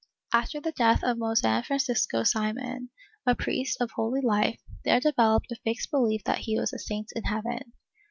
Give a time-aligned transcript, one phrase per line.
[0.33, 2.89] After the death of Mosen Francisco Simon,
[3.27, 7.11] a priest of holy life, there developed a fixed behef that he was a saint
[7.15, 7.73] in heaven.